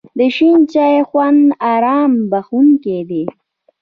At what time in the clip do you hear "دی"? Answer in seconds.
3.09-3.23